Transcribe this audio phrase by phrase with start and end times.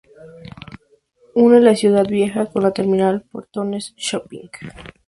[1.35, 4.49] Une la Ciudad Vieja con la terminal Portones Shopping.